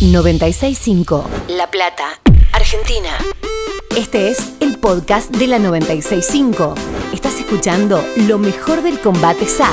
[0.00, 2.18] 965 La Plata,
[2.52, 3.10] Argentina.
[3.94, 6.74] Este es el podcast de la 965.
[7.12, 9.68] Estás escuchando lo mejor del combate SAS.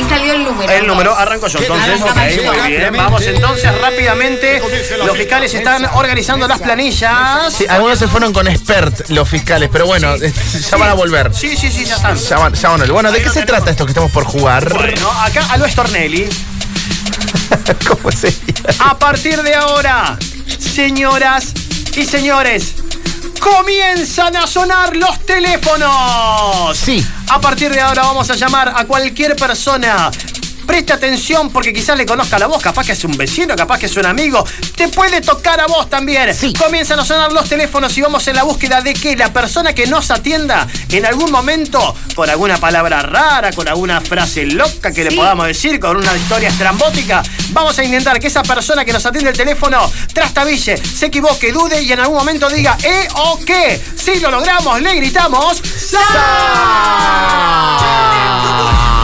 [0.00, 0.72] Y salió el número.
[0.72, 1.88] El número arranco yo entonces.
[2.02, 2.52] Arranca Ok, Marito.
[2.52, 2.96] muy bien.
[2.96, 4.60] Vamos entonces rápidamente.
[5.06, 7.52] Los fiscales están organizando las planillas.
[7.52, 10.16] Sí, algunos se fueron con expert los fiscales, pero bueno,
[10.70, 11.32] ya van a volver.
[11.34, 12.16] Sí, sí, sí, ya están.
[12.16, 12.92] Ya van, ya van a volver.
[12.92, 13.58] Bueno, ¿de Ahí qué se tenemos.
[13.58, 14.72] trata esto que estamos por jugar?
[14.74, 16.28] Bueno, acá a Luis Tornelli.
[17.88, 18.38] ¿Cómo sería?
[18.78, 20.18] A partir de ahora,
[20.58, 21.52] señoras
[21.96, 22.74] y señores,
[23.40, 26.76] comienzan a sonar los teléfonos.
[26.76, 27.04] Sí.
[27.28, 30.10] A partir de ahora vamos a llamar a cualquier persona.
[30.66, 33.86] Presta atención porque quizás le conozca la voz, capaz que es un vecino, capaz que
[33.86, 34.44] es un amigo.
[34.76, 36.34] Te puede tocar a vos también.
[36.34, 36.52] Sí.
[36.52, 39.86] Comienzan a sonar los teléfonos y vamos en la búsqueda de que la persona que
[39.86, 45.12] nos atienda en algún momento, con alguna palabra rara, con alguna frase loca que le
[45.12, 49.30] podamos decir, con una historia estrambótica, vamos a intentar que esa persona que nos atiende
[49.30, 53.80] el teléfono trastabille, se equivoque, dude y en algún momento diga ¿eh o qué?
[53.96, 55.62] Si lo logramos, le gritamos
[58.50, 58.99] bien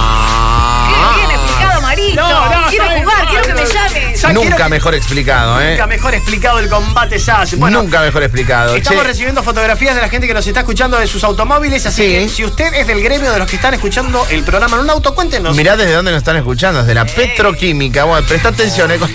[2.22, 2.50] Marito.
[2.50, 4.20] No, no, quiero jugar, no, quiero que me llames.
[4.22, 5.70] Ya Nunca mejor explicado, ¿eh?
[5.72, 7.56] Nunca mejor explicado el combate SAS.
[7.58, 8.74] Bueno, Nunca mejor explicado.
[8.74, 12.02] Estamos Che, recibiendo fotografías de la gente que nos está escuchando de sus automóviles, así
[12.02, 12.08] Sí.
[12.12, 14.90] que si usted es del gremio de los que están escuchando el programa en un
[14.90, 15.54] auto, cuéntenos.
[15.56, 18.04] mirá desde dónde nos están escuchando, desde la petroquímica.
[18.04, 18.98] Bueno, presta atención, ¿eh?
[18.98, 19.10] Con,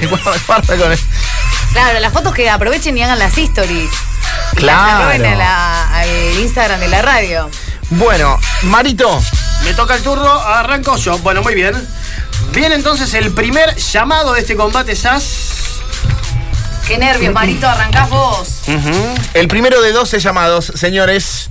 [0.46, 1.00] guarda con el-
[1.74, 3.90] Claro, las fotos que aprovechen y hagan las stories.
[4.58, 5.18] Y las Claro.
[5.38, 7.50] la- al Instagram de la radio.
[7.92, 9.22] Bueno, Marito,
[9.64, 11.20] Me toca el turno, arranco yo.
[11.20, 11.76] Bueno, muy bien.
[12.54, 15.82] Viene entonces el primer llamado de este combate SAS.
[16.88, 18.62] Qué nervios, Marito, arrancás vos.
[19.34, 21.50] el primero de 12 llamados, señores.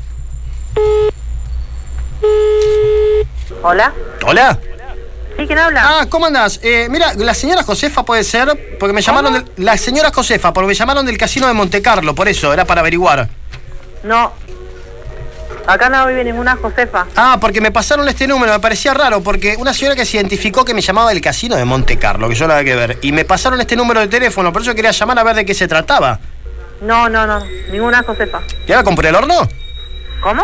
[3.62, 3.94] Hola.
[4.26, 4.58] Hola.
[5.38, 5.46] ¿Sí?
[5.46, 6.00] ¿Quién habla?
[6.00, 6.60] Ah, ¿cómo andás?
[6.62, 10.68] Eh, mira, la señora Josefa puede ser, porque me llamaron del, La señora Josefa, porque
[10.68, 13.28] me llamaron del casino de Monte Carlo, por eso, era para averiguar.
[14.02, 14.32] No.
[15.70, 17.06] Acá no vive ninguna Josefa.
[17.14, 20.64] Ah, porque me pasaron este número, me parecía raro, porque una señora que se identificó
[20.64, 23.24] que me llamaba del casino de Monte Carlo, que yo nada que ver, y me
[23.24, 26.18] pasaron este número de teléfono, por eso quería llamar a ver de qué se trataba.
[26.80, 27.44] No, no, no.
[27.70, 28.40] Ninguna Josefa.
[28.66, 29.48] ¿Ya la compré el horno?
[30.20, 30.42] ¿Cómo?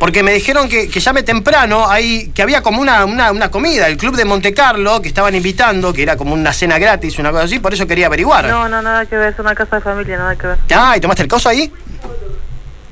[0.00, 3.86] Porque me dijeron que, que llame temprano, ahí, que había como una, una, una comida,
[3.88, 7.30] el club de Monte Carlo, que estaban invitando, que era como una cena gratis, una
[7.30, 8.46] cosa así, por eso quería averiguar.
[8.46, 9.34] No, no, nada que ver.
[9.34, 10.58] Es una casa de familia, nada que ver.
[10.74, 11.70] Ah, ¿y tomaste el coso ahí?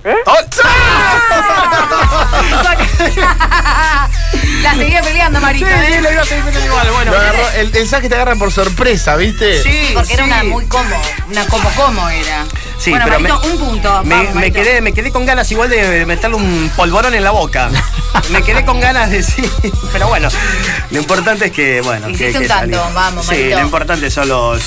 [0.05, 0.15] ¿Eh?
[0.27, 0.37] ¡Oh!
[4.63, 6.01] La seguía peleando, Sí, Marito, sí, ¿eh?
[6.01, 7.13] lo iba a seguir metiendo igual, bueno.
[7.13, 9.63] Lo agarró- el mensaje te agarran por sorpresa, ¿viste?
[9.63, 10.31] Sí, Porque era sí.
[10.31, 10.97] una muy como,
[11.29, 12.45] una como como era.
[12.79, 14.05] Sí, bueno, pero Marito, me- un punto.
[14.05, 14.63] Me, Vamos, me Marito.
[14.63, 17.71] quedé, me quedé con ganas igual de meterle un polvorón en la boca.
[18.31, 19.49] me quedé con ganas de sí.
[19.93, 20.29] Pero bueno,
[20.91, 22.95] lo importante es que, bueno, Hiciste que, un que tanto, salió.
[22.95, 23.57] vamos, Sí, Marito.
[23.59, 24.63] lo importante son los,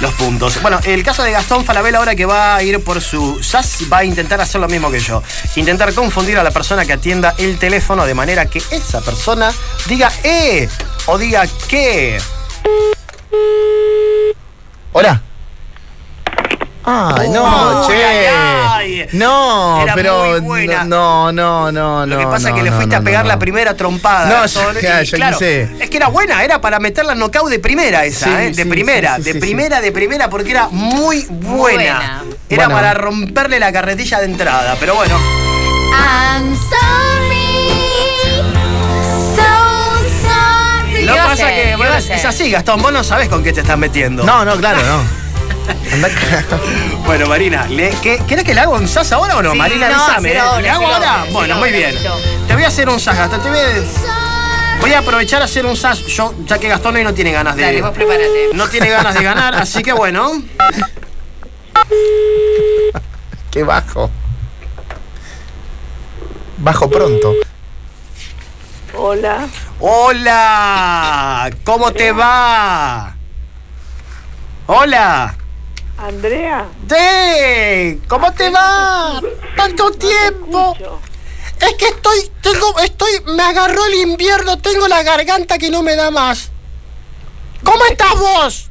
[0.00, 0.60] los puntos.
[0.62, 3.98] Bueno, el caso de Gastón Falabella ahora que va a ir por su SAS va
[3.98, 5.22] a intentar hacer lo mismo que yo.
[5.56, 9.52] Intentar confundir a la persona que atienda el teléfono de manera que esa persona
[9.86, 10.68] diga eh
[11.06, 12.18] o diga qué.
[14.92, 15.22] Hola.
[16.82, 18.04] Ay, no, Ay, che.
[18.28, 19.08] ay, ay.
[19.12, 20.84] No, Era pero muy buena.
[20.84, 22.06] no, no, no, no.
[22.06, 23.28] Lo que pasa es no, que le no, fuiste no, a pegar no.
[23.28, 24.26] la primera trompada.
[24.34, 25.68] No, Gastón, ya, y ya claro, quise.
[25.78, 28.52] Es que era buena, era para meterla en knockout de primera esa, Sí, ¿eh?
[28.52, 31.56] De sí, primera, sí, sí, de sí, primera, de primera, porque era muy buena.
[31.56, 32.22] buena.
[32.48, 32.74] Era Bueno.
[32.80, 35.16] para romperle la carretilla de entrada, pero bueno.
[35.92, 37.90] I'm sorry.
[39.36, 39.42] So
[40.22, 41.04] sorry.
[41.04, 43.52] Lo ¿Qué que pasa que, ¿Qué bueno, es así, Gastón, vos no sabés con qué
[43.52, 44.24] te estás metiendo.
[44.24, 45.29] No, no, claro, no.
[47.04, 49.52] Bueno, Marina, ¿le, qué, ¿querés que le hago un sas ahora o no?
[49.52, 50.30] Sí, Marina, no, avísame.
[50.30, 50.34] ¿eh?
[50.62, 51.14] ¿Le hago ahora?
[51.20, 51.94] ahora, bueno, muy bien.
[52.46, 53.42] Te voy a hacer un sas, Gastón.
[53.42, 55.98] Te voy a, voy a aprovechar a hacer un sas.
[56.06, 57.62] Yo, ya que Gastón hoy no tiene ganas de.
[57.62, 58.50] Dale, vos prepárate.
[58.54, 60.40] No tiene ganas de ganar, así que bueno.
[63.50, 64.10] Qué bajo.
[66.58, 67.34] Bajo pronto.
[68.94, 69.48] Hola.
[69.80, 73.16] Hola, ¿cómo te va?
[74.66, 75.36] Hola.
[76.00, 76.66] Andrea.
[76.88, 78.00] ¡Sí!
[78.08, 79.20] ¿Cómo te va?
[79.56, 80.74] Tanto tiempo.
[81.60, 85.94] Es que estoy, tengo, estoy, me agarró el invierno, tengo la garganta que no me
[85.94, 86.50] da más.
[87.62, 88.70] ¿Cómo estás vos?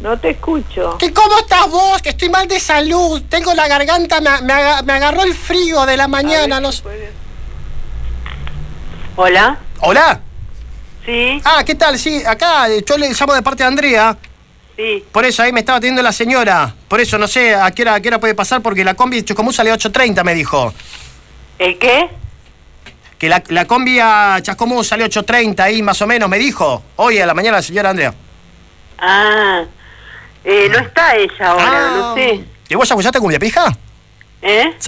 [0.00, 0.96] No te escucho.
[0.98, 2.00] ¿Que cómo estás vos?
[2.00, 3.22] Que estoy mal de salud.
[3.28, 6.60] Tengo la garganta, me, me aga- me agarró el frío de la mañana.
[6.60, 6.82] no sé.
[9.16, 9.58] Hola.
[9.80, 10.20] Hola.
[11.04, 11.98] Sí, Ah, ¿qué tal?
[11.98, 14.16] Sí, acá eh, yo le llamo de parte de Andrea.
[14.76, 15.04] Sí.
[15.12, 16.74] Por eso ahí me estaba atendiendo la señora.
[16.88, 19.18] Por eso no sé a qué hora, a qué hora puede pasar porque la combi
[19.18, 20.72] de Chocomú sale a 8.30, me dijo.
[21.58, 22.08] ¿El qué?
[23.18, 26.82] Que la, la combi a Chascomú sale a 8.30 ahí más o menos, me dijo.
[26.96, 28.12] Hoy a la mañana la señora Andrea.
[28.98, 29.62] Ah.
[30.44, 31.90] Eh, no está ella ahora, Ah.
[31.96, 32.44] no sé.
[32.68, 33.72] ¿Y vos ya escuchaste cumbia pija?
[34.42, 34.74] ¿Eh?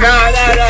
[0.00, 0.69] No, no, no.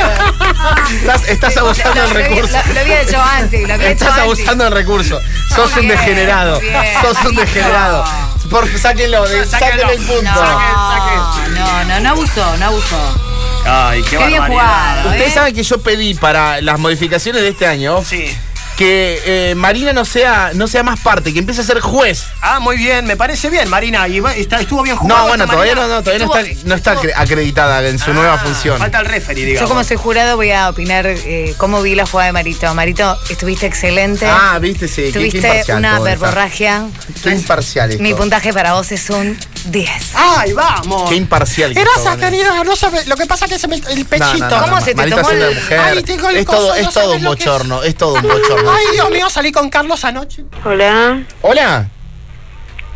[0.91, 2.57] Estás, estás abusando del lo había- recurso.
[2.67, 5.21] Lo, lo había hecho antes, lo había Estás hecho abusando del recurso.
[5.55, 6.61] Sos un Bien, degenerado.
[6.61, 8.05] bien, Sos un degenerado.
[8.51, 9.91] Por, sáquenlo, de, Sáquenlo.
[9.91, 10.23] el punto.
[10.23, 13.21] No, no, no, no abusó, no abusó.
[13.65, 15.11] Ay, qué, Qué bien jugado.
[15.11, 15.35] Ustedes ¿eh?
[15.35, 18.37] saben que yo pedí para las modificaciones de este año Sí.
[18.81, 22.25] Que eh, Marina no sea, no sea más parte, que empiece a ser juez.
[22.41, 24.09] Ah, muy bien, me parece bien, Marina.
[24.09, 25.21] Y va- está- estuvo bien jugado.
[25.21, 25.97] No, bueno, todavía no, Marina.
[25.97, 28.79] no, todavía no está, no está acre- acreditada en su Ah, nueva función.
[28.79, 29.69] Falta el referee, Yo digamos.
[29.69, 32.73] como soy jurado voy a opinar eh, cómo vi la jugada de Marito.
[32.75, 34.25] Marito, estuviste excelente.
[34.27, 35.11] Ah, viste, sí.
[35.13, 36.87] qué- qué Tuviste una verborragia.
[37.23, 38.03] Qué imparcial esto.
[38.03, 39.37] Mi puntaje para vos es un
[39.67, 40.13] 10.
[40.15, 41.09] ¡Ay, vamos!
[41.09, 41.73] Qué imparcial.
[41.75, 42.65] que Gracias, querido.
[42.65, 44.39] No sabe, lo que pasa es que se me, el pechito.
[44.49, 45.81] no, no, ¿Cómo no, se te tomó el- mujer.
[45.81, 47.25] Ay, tengo el es coso, todo, no es todo un que es.
[47.25, 48.71] bochorno, es todo un bochorno.
[48.73, 50.45] Ay, Dios mío, salí con Carlos anoche.
[50.65, 51.23] Hola.
[51.43, 51.89] Hola.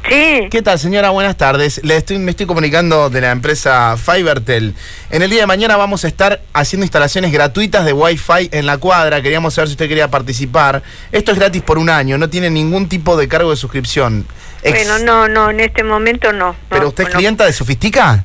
[0.09, 0.49] Sí.
[0.51, 1.11] ¿Qué tal, señora?
[1.11, 1.81] Buenas tardes.
[1.83, 4.75] Le estoy, me estoy comunicando de la empresa Fibertel.
[5.11, 8.77] En el día de mañana vamos a estar haciendo instalaciones gratuitas de Wi-Fi en la
[8.77, 9.23] cuadra.
[9.23, 10.83] Queríamos saber si usted quería participar.
[11.11, 14.27] Esto es gratis por un año, no tiene ningún tipo de cargo de suscripción.
[14.63, 16.49] Ex- Bueno, no, no, en este momento no.
[16.53, 17.17] no, ¿Pero usted es no.
[17.19, 18.25] clienta de Sofistica?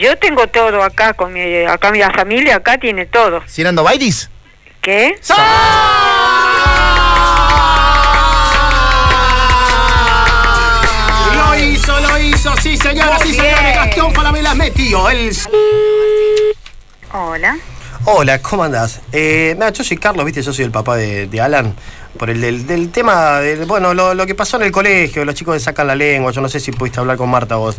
[0.00, 3.42] Yo tengo todo acá con mi, acá mi familia acá tiene todo.
[3.48, 4.30] ¿Cirando Bailis?
[4.80, 5.16] ¿Qué?
[5.28, 5.34] Lo
[12.60, 13.62] sí, señoras y señores.
[13.62, 13.74] bien.
[13.74, 15.36] Gastón Falabella metió el.
[17.12, 17.56] Hola.
[18.04, 19.00] Hola, ¿cómo andás?
[19.12, 21.74] Eh, mira, yo soy Carlos, viste, yo soy el papá de, de Alan.
[22.18, 25.34] Por el del, del tema, del- bueno, lo, lo que pasó en el colegio, los
[25.34, 26.30] chicos sacan la lengua.
[26.32, 27.76] Yo no sé si pudiste hablar con Marta vos.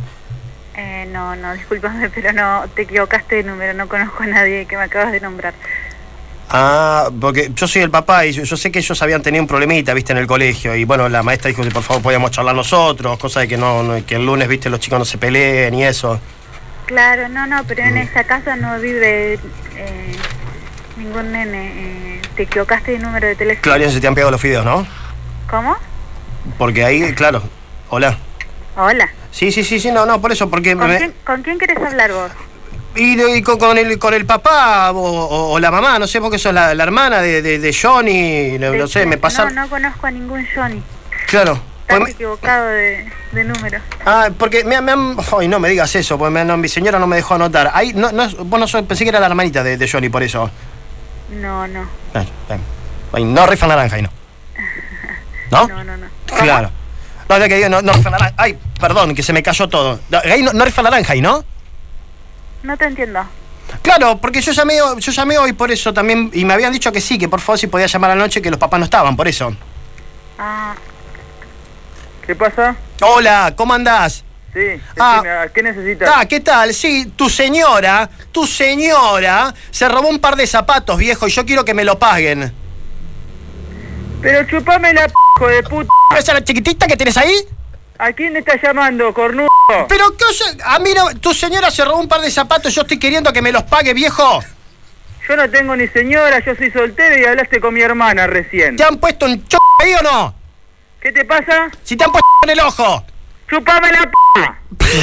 [0.76, 4.78] Eh, no, no, discúlpame, pero no, te equivocaste de número, no conozco a nadie que
[4.78, 5.54] me acabas de nombrar.
[6.50, 9.48] Ah, porque yo soy el papá y yo, yo sé que ellos habían tenido un
[9.48, 10.76] problemita, viste, en el colegio.
[10.76, 13.84] Y bueno, la maestra dijo que por favor podíamos charlar nosotros, cosa de que no,
[13.84, 16.20] no- que el lunes, viste, los chicos no se peleen y eso.
[16.86, 19.34] Claro, no, no, pero en esa casa no vive
[19.76, 20.16] eh,
[20.96, 21.72] ningún nene.
[21.76, 23.62] eh, te equivocaste de número de teléfono.
[23.64, 24.88] Claro, se te han pegado los fideos, ¿no?
[25.50, 25.76] ¿Cómo?
[26.58, 27.44] Porque ahí, claro.
[27.90, 28.18] Hola.
[28.78, 29.10] Hola.
[29.32, 30.78] Sí, sí, sí, sí, no, no, por eso, porque...
[30.78, 32.32] ¿Con, me- quién, ¿Con quién querés hablar vos?
[32.98, 36.20] Y, y con, con el, con el papá o, o- o la mamá, no sé,
[36.20, 39.54] porque sos la, la hermana de, de, de Johnny, no, no sé, me pasaron...
[39.56, 40.82] No, no conozco a ningún Johnny.
[41.28, 41.60] Claro.
[41.82, 43.80] Estás Pues equivocado de, de número.
[44.06, 45.16] ah, porque me, me han...
[45.40, 47.72] Ay, no me digas eso, porque me han- mi señora no me dejó anotar.
[47.74, 50.22] Ahí, no, no, vos no sos- pensé que era la hermanita de, de Johnny, por
[50.24, 50.50] eso.
[51.30, 51.88] No, no.
[52.14, 52.60] Ay, ay,
[53.14, 54.10] ay, no rifa naranja ahí no.
[55.52, 55.68] ¿No?
[55.68, 56.08] No, no, no.
[56.26, 56.72] Claro.
[57.30, 58.34] No, no, que digo, no, no rifa naranja.
[58.38, 60.00] Ay, perdón, que se me cayó todo.
[60.10, 61.46] No, Ahí no, no rifa naranja ahí, ¿no?
[62.64, 63.24] No te entiendo.
[63.82, 67.02] Claro, porque yo llamé, yo llamé hoy por eso también, y me habían dicho que
[67.02, 69.54] sí, que por favor si podía llamar anoche, que los papás no estaban, por eso.
[70.40, 70.74] Ah,
[72.26, 72.76] ¿Qué pasa?
[73.02, 74.24] Hola, ¿cómo andás?
[74.54, 75.46] Sí, Ah.
[75.54, 76.10] ¿qué necesitas?
[76.16, 76.74] Ah, ¿qué tal?
[76.74, 81.64] Sí, tu señora, tu señora se robó un par de zapatos, viejo, y yo quiero
[81.66, 82.52] que me lo paguen.
[84.22, 85.90] Pero chupame la p hijo de puta.
[86.12, 87.36] ¿Esa es la chiquitita que tenés ahí?
[88.00, 89.47] ¿A quién estás llamando, cornudo?
[89.90, 92.82] Pero qué oye, a mí no, tu señora se robó un par de zapatos, yo
[92.82, 94.42] estoy queriendo que me los pague, viejo.
[95.28, 98.78] Yo no tengo ni señora, yo soy soltero y hablaste con mi hermana recién.
[98.78, 100.36] ¿Te han puesto un ch ahí o no?
[101.02, 101.70] ¿Qué te pasa?
[101.84, 103.04] Si te han puesto en el ojo.
[103.50, 104.86] ¡Chupame la p!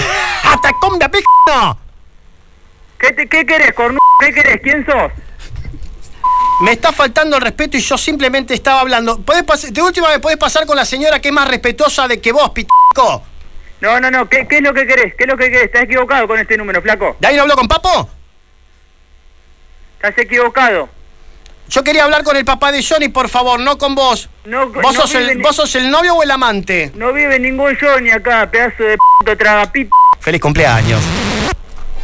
[0.44, 1.78] Hasta con la p no.
[2.98, 4.00] ¿Qué, te, ¿Qué querés, cornudo?
[4.20, 4.60] ¿Qué querés?
[4.62, 5.12] ¿Quién sos?
[6.60, 9.20] Me está faltando el respeto y yo simplemente estaba hablando.
[9.20, 12.32] ¿Podés de última me podés pasar con la señora que es más respetuosa de que
[12.32, 13.22] vos, pitico.
[13.84, 15.14] No, no, no, ¿qué, qué es lo que querés?
[15.14, 15.66] ¿Qué es lo que querés?
[15.66, 17.18] Estás equivocado con este número, flaco.
[17.20, 18.08] ¿De ahí no habló con Papo?
[19.96, 20.88] Estás equivocado.
[21.68, 24.30] Yo quería hablar con el papá de Johnny, por favor, no con vos.
[24.46, 26.92] No, ¿Vos, no sos el, vive ni- ¿Vos sos el novio o el amante?
[26.94, 29.94] No vive ningún Johnny acá, pedazo de p*** tragapito.
[30.18, 31.02] Feliz cumpleaños.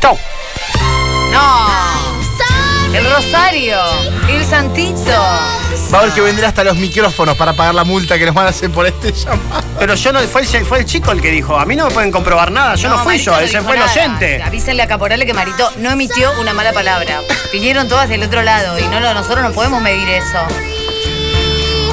[0.02, 0.18] Chau.
[1.32, 1.99] No.
[2.92, 3.78] El Rosario.
[4.28, 5.10] El Santito.
[5.92, 8.46] Va a haber que vender hasta los micrófonos para pagar la multa que nos van
[8.46, 9.62] a hacer por este llamado.
[9.78, 11.92] Pero yo no, fue el, fue el chico el que dijo, a mí no me
[11.92, 14.42] pueden comprobar nada, yo no, fui Marito yo, no ese fue el oyente.
[14.42, 17.20] Avísenle a Caporale que Marito no emitió una mala palabra.
[17.52, 20.38] Vinieron todas del otro lado y no nosotros no podemos medir eso.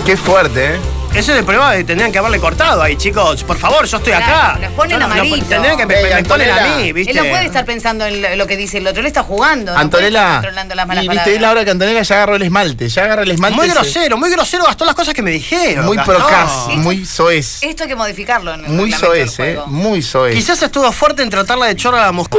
[0.06, 0.97] Qué fuerte, ¿eh?
[1.14, 3.44] Ese es el problema que tendrían que haberle cortado ahí, chicos.
[3.44, 4.60] Por favor, yo estoy Claro, acá.
[4.62, 5.14] nos ponen Yo no-
[5.48, 6.78] tendrían que me, Ey, me ponen a Antonella.
[6.78, 7.12] mí, ¿viste?
[7.12, 9.72] Él no puede estar pensando en lo- lo que dice el otro, él está jugando.
[9.72, 10.34] no puede Antonella.
[10.34, 11.36] controlando las malas Y viste, palabras.
[11.36, 12.88] es la hora que Antonella ya agarró el esmalte.
[12.90, 13.58] Ya agarra el esmalte.
[13.58, 15.86] Muy se- grosero, muy grosero gastó las cosas que me dijeron.
[15.86, 16.16] Muy Gastón.
[16.18, 17.64] procas, muy soez.
[17.64, 19.54] Esto hay que modificarlo en el Muy reglamento del soez, ¿eh?
[19.56, 19.68] juego.
[19.68, 20.36] Muy soez.
[20.36, 22.38] Quizás estuvo fuerte en tratarla de chorra a la mosca.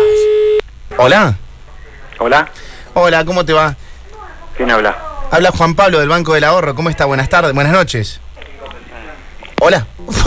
[0.98, 1.34] Hola.
[2.20, 2.48] Hola,
[2.94, 3.74] Hola, ¿cómo te va?
[4.56, 4.96] ¿quién habla?
[5.32, 6.74] Habla Juan Pablo del Banco del Ahorro.
[6.76, 7.04] ¿Cómo está?
[7.06, 8.20] Buenas tardes, buenas noches.
[9.60, 9.86] Hola.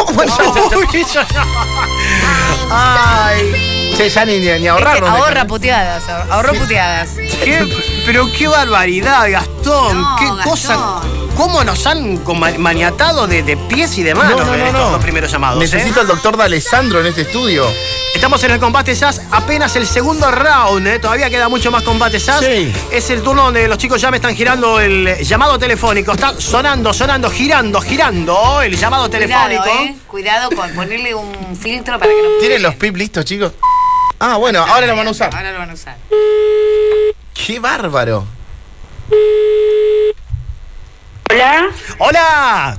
[2.74, 5.04] Ay, che, ya ni, ni, ni Este ahorrar.
[5.04, 7.10] ahorra puteadas, ahor- ahorró puteadas.
[7.44, 7.68] qué-
[8.06, 10.02] pero qué barbaridad, Gastón.
[10.02, 10.44] No, qué Gastón.
[10.44, 11.02] cosa.
[11.42, 12.22] ¿Cómo nos han
[12.60, 14.92] maniatado de, de pies y de manos No, no, en no, estos no.
[14.92, 15.58] dos primeros llamados?
[15.58, 15.62] ¿eh?
[15.66, 17.66] Necesito al doctor D'Alessandro en este estudio.
[18.14, 21.00] Estamos en el combate SAS, apenas el segundo round, ¿eh?
[21.00, 22.46] todavía queda mucho más combate SAS.
[22.46, 22.72] Sí.
[22.92, 26.12] Es el turno donde los chicos ya me están girando el llamado telefónico.
[26.12, 29.64] Está sonando, sonando, girando, girando el llamado telefónico.
[29.64, 29.96] Cuidado, ¿eh?
[30.06, 33.54] Cuidado con ponerle un filtro para que no ¿Tienen los pip listos, chicos?
[34.20, 35.34] Ah, bueno, ahora lo van a usar.
[35.36, 35.98] Ahora lo van a usar.
[37.34, 38.28] ¡Qué bárbaro!
[41.32, 41.70] Hola.
[42.00, 42.78] ¡Hola!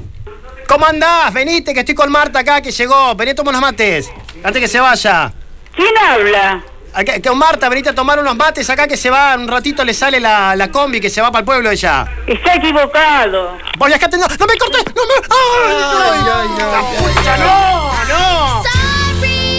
[0.69, 1.33] ¿Cómo andás?
[1.33, 3.15] Venite, que estoy con Marta acá, que llegó.
[3.15, 4.11] Vení, toma unos mates,
[4.45, 5.33] antes que se vaya.
[5.75, 6.63] ¿Quién habla?
[6.95, 9.95] Acá- Con Marta, venite a tomar unos mates acá que se va, un ratito le
[9.95, 12.07] sale la, la combi que se va para el pueblo ella.
[12.27, 13.57] Está equivocado.
[13.79, 15.15] Voy acá, no, no me cortes, no me.
[15.31, 15.73] ¡Ay!
[15.73, 17.93] Ay, ay, ay, ¡La ay, pucha, no!
[18.09, 18.63] ¡No!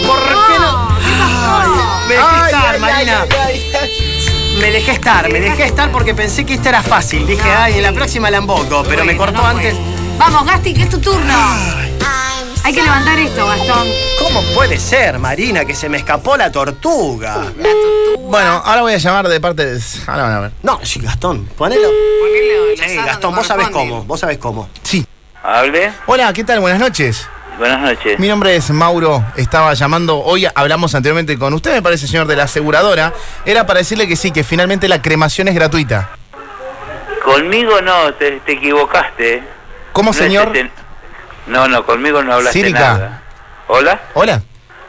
[0.06, 0.88] ¿Por qué no?
[1.46, 1.68] Ay,
[2.08, 3.26] me dejé Ay, estar, ay, Marina.
[4.60, 7.26] Me dejé estar, me dejé estar porque pensé que esta era fácil.
[7.26, 9.74] Dije, ay, en la próxima la emboco, pero me Bueno, cortó no antes.
[10.18, 11.34] Vamos, Gasti, que es tu turno.
[12.62, 13.86] Hay que levantar esto, Gastón.
[14.18, 17.36] ¿Cómo puede ser, Marina, que se me escapó la tortuga?
[17.36, 18.28] La tortuga.
[18.30, 19.80] Bueno, ahora voy a llamar de parte de.
[20.06, 20.52] Ahora van a ver.
[20.62, 21.88] No, sí, Gastón, ponelo.
[22.20, 24.68] Ponele el Sí, Gastón, vos sabés cómo, vos sabés cómo.
[24.82, 25.04] Sí.
[25.42, 25.92] Hable.
[26.06, 26.60] Hola, ¿qué tal?
[26.60, 27.28] Buenas noches.
[27.58, 28.18] Buenas noches.
[28.18, 32.34] Mi nombre es Mauro, estaba llamando, hoy hablamos anteriormente con usted, me parece, señor de
[32.36, 33.12] la aseguradora.
[33.44, 36.10] Era para decirle que sí, que finalmente la cremación es gratuita.
[37.24, 39.42] Conmigo no, te, te equivocaste.
[39.92, 40.48] ¿Cómo, No es señor?
[40.56, 40.70] este-
[41.46, 42.78] No, no, conmigo no hablaste Círica.
[42.80, 43.22] nada.
[43.68, 44.00] ¿Hola?
[44.14, 44.42] Hola.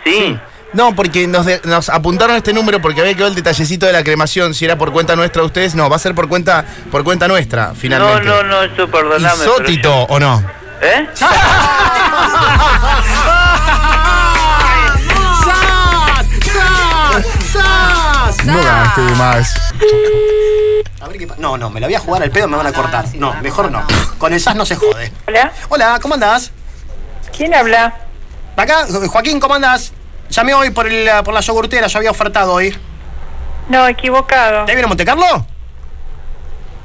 [0.03, 0.38] Sí.
[0.74, 4.03] No, porque nos, de- nos apuntaron este número porque había quedado el detallecito de la
[4.03, 4.53] cremación.
[4.53, 7.27] Si era por cuenta nuestra de ustedes, no, va a ser por cuenta, por cuenta
[7.27, 8.25] nuestra, No, finalmente.
[8.25, 9.43] no, no, eso ¿Y perdoname.
[9.45, 10.43] Sótito yo- o no?
[10.82, 11.10] ¿Eh?
[11.13, 11.36] ¡Sas!
[15.44, 17.25] ¡Sas!
[17.51, 18.46] ¡Sas!
[18.46, 19.55] No gaste más.
[21.01, 22.67] A ver qué pa- No, no, me la voy a jugar al pedo, me van
[22.67, 23.05] a cortar.
[23.15, 23.84] No, mejor no.
[24.17, 25.12] Con el SAS no se jode.
[25.27, 25.51] Hola.
[25.70, 26.51] Hola, ¿cómo andás?
[27.36, 27.94] ¿Quién habla?
[28.55, 29.94] Acá, Joaquín, ¿cómo andás?
[30.29, 32.77] Llamé hoy por, el, por la yogurtera, yo había ofertado hoy.
[33.70, 34.65] No, equivocado.
[34.65, 35.46] ¿Te viene a Monte Carlo?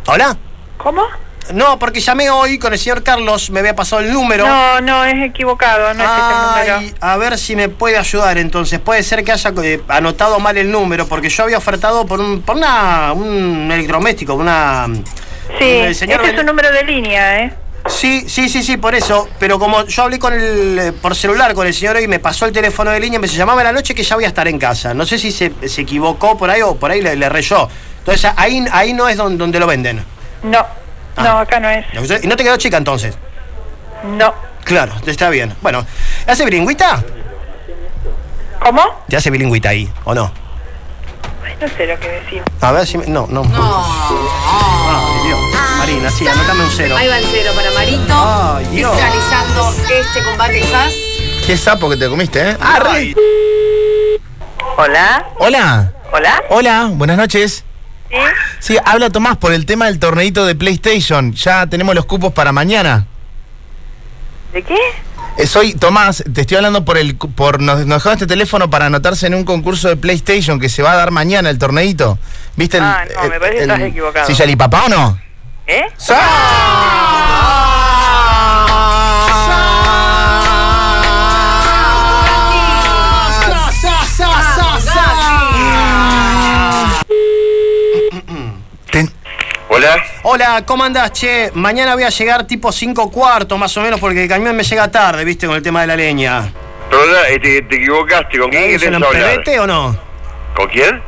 [0.07, 0.37] ¿Hola?
[0.79, 1.03] ¿Cómo?
[1.53, 4.47] No, porque llamé hoy con el señor Carlos, me había pasado el número.
[4.47, 6.97] No, no, es equivocado, no es ese Ay, número.
[7.01, 8.79] a ver si me puede ayudar entonces.
[8.79, 12.43] Puede ser que haya eh, anotado mal el número, porque yo había ofertado por un,
[12.43, 14.87] por una, un electrodoméstico, una...
[15.59, 17.53] Sí, el señor este es un número de línea, ¿eh?
[17.87, 19.29] Sí, sí, sí, sí, por eso.
[19.39, 22.47] Pero como yo hablé con el, eh, por celular con el señor hoy, me pasó
[22.47, 24.47] el teléfono de línea, me se llamaba a la noche que ya voy a estar
[24.47, 24.95] en casa.
[24.95, 27.69] No sé si se, se equivocó por ahí o por ahí le, le reyó.
[27.99, 30.05] Entonces ahí, ahí no es donde, donde lo venden.
[30.43, 30.65] No,
[31.21, 31.25] Ah.
[31.25, 31.85] no, acá no es.
[32.23, 33.17] ¿Y no te quedó chica entonces?
[34.05, 34.35] No.
[34.65, 35.55] Claro, está bien.
[35.63, 35.85] Bueno,
[36.27, 37.03] ¿hace bilingüita?
[38.61, 38.83] ¿Cómo?
[39.09, 40.31] ¿Te hace bilingüita ahí o no?
[41.45, 42.47] Ay, no sé lo que decimos.
[42.61, 43.07] A ver si me...
[43.07, 43.43] No, no.
[43.43, 43.87] No.
[43.87, 45.41] Ay, Dios.
[45.79, 46.97] Marina, sí, anotame un cero.
[46.97, 48.15] Ahí va el cero para Marito.
[48.15, 48.97] Ay, Dios.
[49.91, 50.95] Este combate SAS.
[51.47, 52.57] Qué sapo que te comiste, ¿eh?
[52.61, 53.15] Ay,
[54.77, 55.27] Hola.
[55.39, 55.93] Hola.
[56.13, 56.43] Hola.
[56.51, 57.65] Hola, buenas noches.
[58.11, 58.17] ¿Sí?
[58.59, 61.33] Sí, habla Tomás por el tema del torneito de PlayStation.
[61.33, 63.07] Ya tenemos los cupos para mañana.
[64.53, 64.77] ¿De qué?
[65.39, 68.87] Eh, soy Tomás, te estoy hablando por el por nos, nos dejaron este teléfono para
[68.87, 72.19] anotarse en un concurso de PlayStation que se va a dar mañana el torneito.
[72.57, 74.27] ¿Viste el Ah, no, me parece que estás equivocado.
[74.27, 75.21] ¿Sí, ya papá o no?
[75.69, 75.83] ¿Eh?
[76.05, 76.17] Ten-
[90.33, 90.63] ¿Hola?
[90.65, 91.51] ¿cómo andás, che?
[91.55, 94.89] Mañana voy a llegar tipo 5 cuartos más o menos porque el camión me llega
[94.89, 95.49] tarde, ¿viste?
[95.49, 96.53] Con el tema de la leña.
[96.89, 98.39] Perdona, te, te equivocaste.
[98.39, 99.43] ¿Con quién ¿Es querés hablar?
[99.59, 99.99] o no?
[100.55, 101.03] ¿Con quién?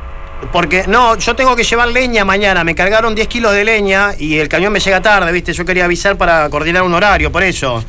[0.50, 2.64] Porque, no, yo tengo que llevar leña mañana.
[2.64, 5.52] Me cargaron 10 kilos de leña y el camión me llega tarde, ¿viste?
[5.52, 7.85] Yo quería avisar para coordinar un horario, por eso.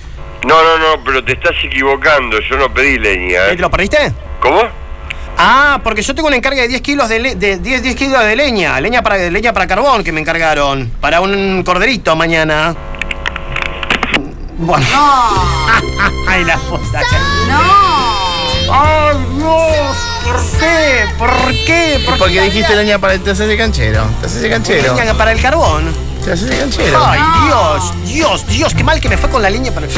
[0.46, 2.40] No, no, no, pero te estás equivocando.
[2.42, 3.40] Yo no pedí leña.
[3.48, 3.56] ¿Eh, ¿eh?
[3.56, 4.14] ¿Te lo perdiste?
[4.40, 4.62] ¿Cómo?
[5.46, 8.24] Ah, porque yo tengo una encarga de 10 kilos de, le- de 10, 10 kilos
[8.24, 12.74] de leña, leña para leña para carbón que me encargaron para un corderito mañana.
[14.58, 14.86] Bueno.
[14.90, 15.44] No.
[16.30, 17.02] Ay, la puta.
[17.50, 18.74] No.
[18.74, 21.06] Ay, Dios, ¿por qué?
[21.18, 21.30] ¿Por
[21.66, 22.02] qué?
[22.06, 24.06] ¿Por Porque qué dijiste leña para te haces de canchero.
[24.22, 24.96] Te haces de canchero.
[24.96, 25.94] leña para el carbón?
[26.24, 27.04] Te haces de canchero.
[27.06, 29.92] Ay, Dios, Dios, Dios, qué mal que me fue con la leña para el...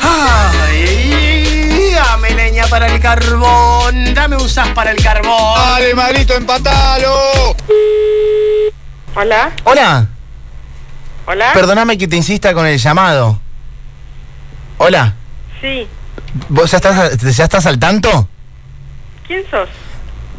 [0.00, 1.65] Ay,
[1.96, 5.54] dame leña para el carbón, dame un sas para el carbón.
[5.56, 7.56] Dale, malito, empatalo.
[9.14, 9.52] Hola.
[9.64, 10.06] Hola,
[11.26, 11.52] Hola.
[11.54, 13.40] perdóname que te insista con el llamado.
[14.78, 15.14] Hola.
[15.60, 15.88] Sí.
[16.48, 18.28] ¿Vos ya estás, ya estás al tanto?
[19.26, 19.68] ¿Quién sos?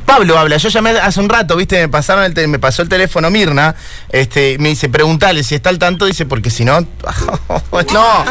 [0.06, 2.88] Pablo habla, yo llamé hace un rato, viste, me pasaron el te- me pasó el
[2.88, 3.76] teléfono Mirna,
[4.10, 6.88] este, me dice, preguntale si está al tanto, dice, porque si no, no,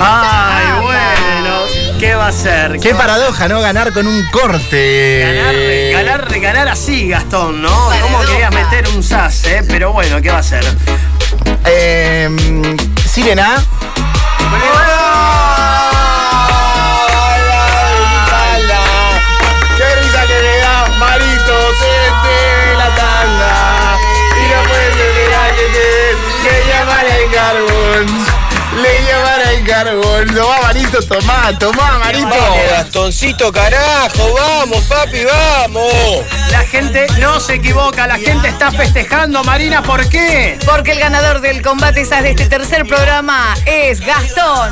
[0.00, 1.33] Ay, bueno.
[2.04, 2.78] ¿Qué va a ser?
[2.80, 3.62] qué paradoja, ¿no?
[3.62, 5.20] Ganar con un corte.
[5.24, 7.90] Ganar, ganar, ganar así, Gastón, ¿no?
[8.02, 9.64] ¿Cómo querías meter un sas, eh?
[9.66, 10.62] Pero bueno, ¿qué va a ser?
[11.64, 12.28] Eh,
[13.10, 13.54] Sirena.
[19.78, 21.56] ¡Qué risa que me da, Marito!
[21.80, 23.96] Se te la tanga
[24.36, 25.88] y no puedes esperar que te
[26.44, 28.06] le llamara el carbón.
[28.82, 29.64] Le llamara el
[31.02, 32.28] tomá, tomá, Marito.
[32.28, 35.92] Vamos, Gastoncito, carajo, vamos, papi, vamos.
[36.50, 40.58] La gente no se equivoca, la gente está festejando, Marina, ¿por qué?
[40.64, 44.70] Porque el ganador del combate SAS de este tercer programa es Gastón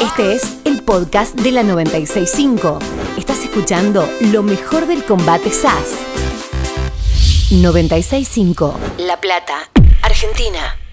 [0.00, 2.78] Este es el podcast de la 965.
[3.18, 6.16] Estás escuchando lo mejor del combate SAS.
[7.50, 8.74] 965.
[8.98, 9.70] La Plata,
[10.16, 10.85] Argentina.